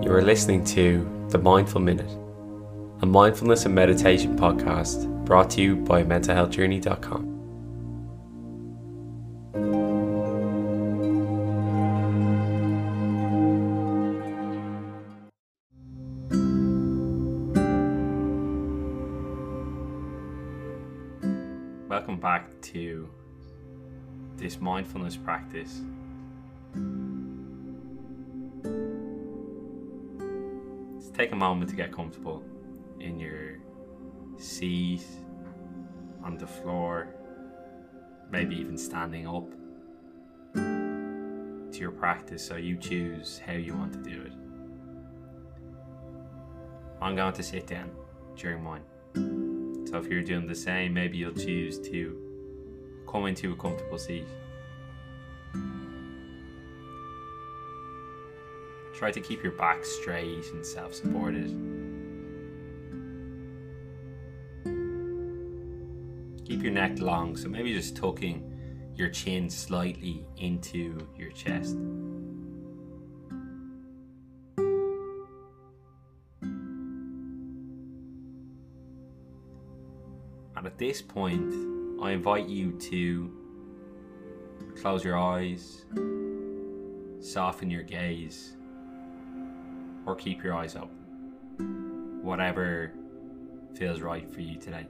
[0.00, 2.10] You are listening to The Mindful Minute,
[3.02, 7.34] a mindfulness and meditation podcast brought to you by mentalhealthjourney.com.
[21.88, 23.08] Welcome back to
[24.36, 25.82] this mindfulness practice.
[31.18, 32.44] Take a moment to get comfortable
[33.00, 33.58] in your
[34.36, 35.04] seat,
[36.22, 37.08] on the floor,
[38.30, 39.50] maybe even standing up
[40.54, 44.32] to your practice so you choose how you want to do it.
[47.02, 47.90] I'm going to sit down
[48.36, 48.82] during mine.
[49.88, 52.16] So if you're doing the same, maybe you'll choose to
[53.10, 54.26] come into a comfortable seat.
[58.98, 61.46] Try to keep your back straight and self supported.
[66.44, 68.42] Keep your neck long, so maybe just tucking
[68.96, 71.76] your chin slightly into your chest.
[80.56, 81.54] And at this point,
[82.02, 83.32] I invite you to
[84.80, 85.84] close your eyes,
[87.20, 88.57] soften your gaze,
[90.08, 92.22] or keep your eyes open.
[92.22, 92.92] Whatever
[93.76, 94.86] feels right for you today.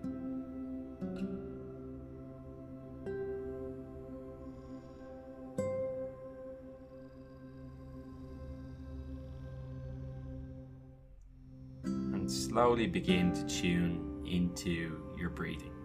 [11.85, 15.78] And slowly begin to tune into your breathing.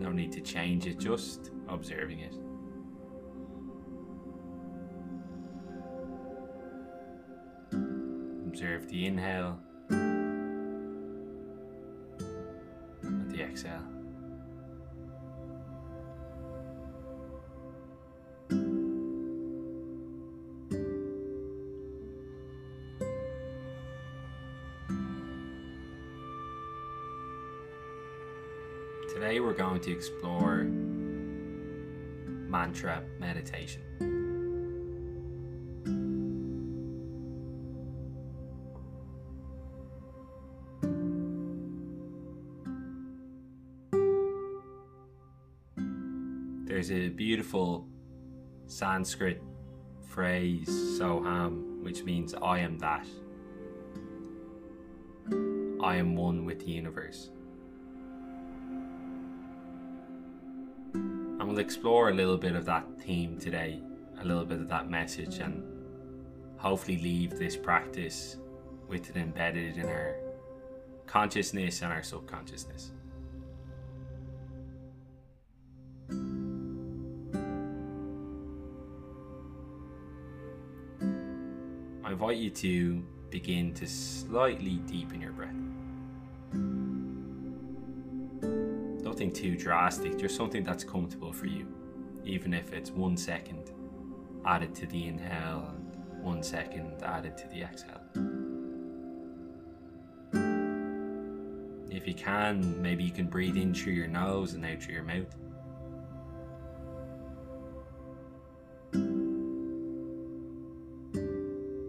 [0.00, 2.34] No need to change it, just observing it.
[8.46, 9.60] Observe the inhale
[13.02, 13.99] and the exhale.
[29.20, 30.64] Today we're going to explore
[32.48, 33.82] mantra meditation.
[46.64, 47.86] There's a beautiful
[48.68, 49.42] Sanskrit
[50.08, 50.66] phrase,
[50.98, 53.06] Soham, which means I am that.
[55.84, 57.28] I am one with the universe.
[61.40, 63.80] And we'll explore a little bit of that theme today,
[64.20, 65.64] a little bit of that message, and
[66.58, 68.36] hopefully leave this practice
[68.88, 70.16] with it embedded in our
[71.06, 72.90] consciousness and our subconsciousness.
[82.04, 85.69] I invite you to begin to slightly deepen your breath.
[89.20, 91.66] Nothing too drastic, just something that's comfortable for you,
[92.24, 93.70] even if it's one second
[94.46, 98.00] added to the inhale and one second added to the exhale.
[101.90, 105.02] If you can, maybe you can breathe in through your nose and out through your
[105.02, 105.36] mouth.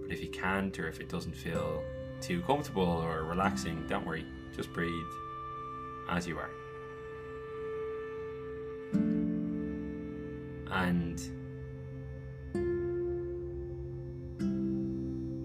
[0.02, 1.81] But if you can't, or if it doesn't feel
[2.19, 4.92] too comfortable or relaxing, don't worry, just breathe
[6.09, 6.50] as you are.
[10.81, 11.19] And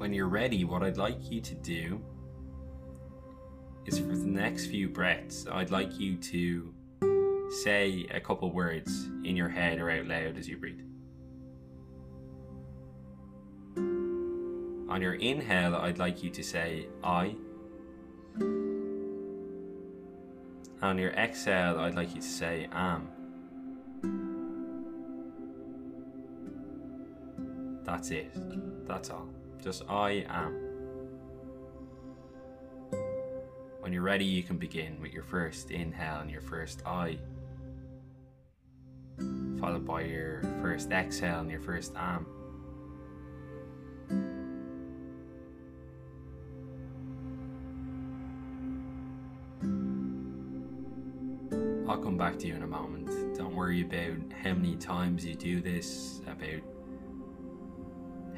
[0.01, 2.01] when you're ready, what I'd like you to do
[3.85, 6.73] is for the next few breaths, I'd like you to
[7.63, 10.81] say a couple words in your head or out loud as you breathe.
[14.89, 17.37] On your inhale, I'd like you to say I.
[20.81, 23.16] On your exhale, I'd like you to say am.
[27.97, 28.31] That's it.
[28.87, 29.27] That's all.
[29.65, 30.53] Just I am.
[33.81, 37.17] When you're ready, you can begin with your first inhale and your first I,
[39.59, 42.27] followed by your first exhale and your first am.
[51.89, 53.39] I'll come back to you in a moment.
[53.39, 56.76] Don't worry about how many times you do this, about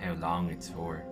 [0.01, 1.05] how long it's for.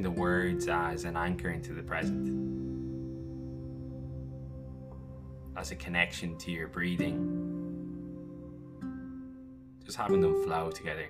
[0.00, 2.26] Using the words as an anchor into the present,
[5.58, 7.36] as a connection to your breathing
[9.84, 11.06] just having them flow together.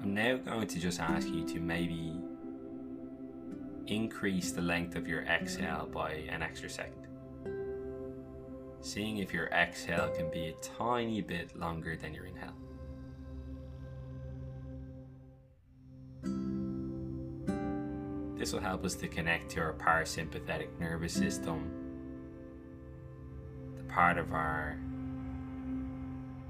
[0.00, 2.14] I'm now going to just ask you to maybe
[3.88, 7.06] increase the length of your exhale by an extra second.
[8.80, 12.54] Seeing if your exhale can be a tiny bit longer than your inhale.
[18.38, 21.70] This will help us to connect to our parasympathetic nervous system,
[23.76, 24.78] the part of our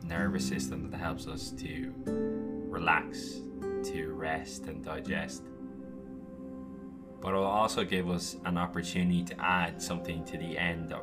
[0.04, 1.94] nervous system that helps us to
[2.68, 3.40] relax,
[3.84, 5.44] to rest and digest.
[7.20, 11.00] But it will also give us an opportunity to add something to the end of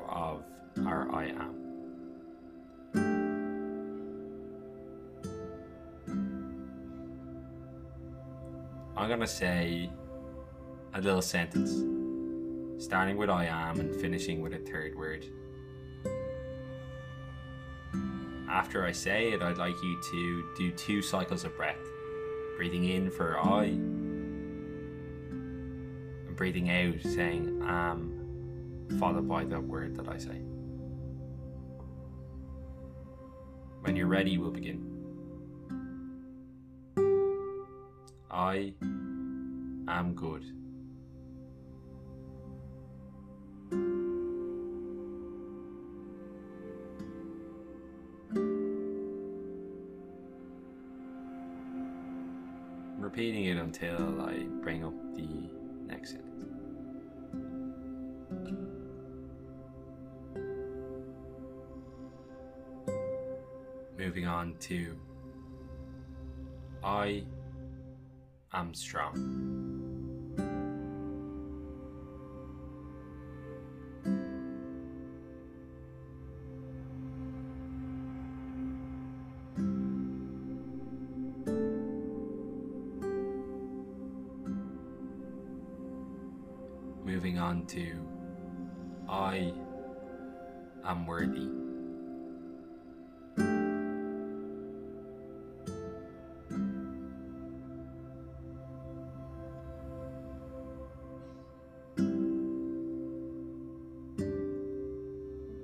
[0.86, 1.66] our I am.
[8.98, 9.90] I'm going to say
[10.94, 11.72] a little sentence,
[12.84, 15.26] starting with I am and finishing with a third word.
[18.50, 21.76] After I say it, I'd like you to do two cycles of breath.
[22.56, 23.78] Breathing in for I,
[26.36, 27.68] breathing out saying um,
[28.90, 30.42] am, followed by the word that I say.
[33.82, 34.92] When you're ready, we'll begin.
[38.30, 38.74] I
[39.88, 40.46] am good.
[53.16, 55.50] repeating it until I bring up the
[55.88, 56.32] next sentence.
[63.98, 64.96] Moving on to
[66.84, 67.24] I
[68.54, 69.65] am strong.
[87.36, 87.86] Moving on to
[89.10, 89.52] I
[90.86, 91.50] am worthy.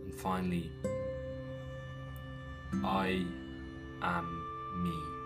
[0.04, 0.70] And finally,
[2.84, 3.26] I
[4.02, 4.26] am
[4.84, 5.21] me.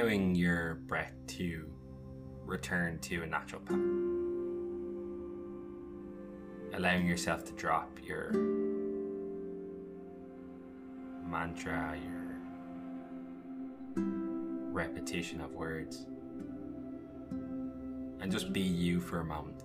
[0.00, 1.70] Allowing your breath to
[2.46, 3.76] return to a natural path.
[6.72, 8.32] Allowing yourself to drop your
[11.28, 12.38] mantra, your
[14.72, 16.06] repetition of words,
[18.20, 19.64] and just be you for a moment.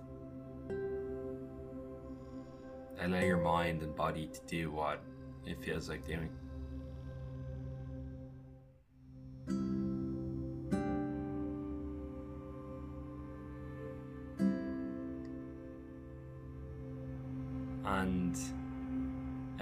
[3.00, 5.02] Allow your mind and body to do what
[5.46, 6.28] it feels like doing.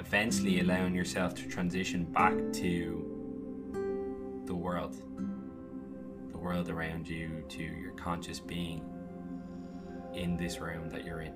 [0.06, 4.96] Eventually allowing yourself to transition back to the world,
[6.30, 8.84] the world around you, to your conscious being
[10.12, 11.32] in this room that you're in.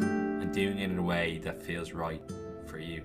[0.00, 2.20] And doing it in a way that feels right
[2.66, 3.04] for you.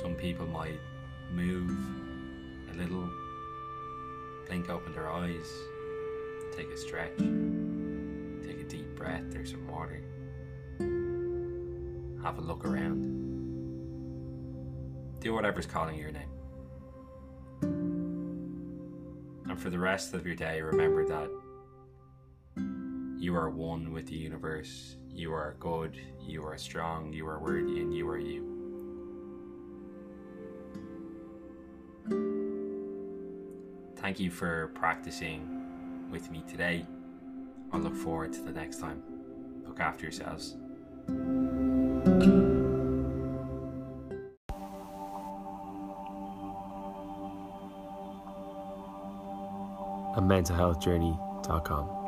[0.00, 0.80] Some people might
[1.30, 1.76] move
[2.74, 3.08] a little
[4.46, 5.50] blink open their eyes,
[6.56, 10.02] take a stretch, take a deep breath, there's some water.
[12.22, 13.02] Have a look around.
[15.20, 16.30] Do whatever's calling your name.
[19.48, 21.30] And for the rest of your day, remember that
[23.18, 24.96] you are one with the universe.
[25.10, 28.53] You are good, you are strong, you are worthy, and you are you.
[34.04, 35.64] Thank you for practicing
[36.10, 36.84] with me today.
[37.72, 39.02] I look forward to the next time.
[39.66, 40.56] Look after yourselves.
[50.16, 52.03] a mentalhealthjourney.com.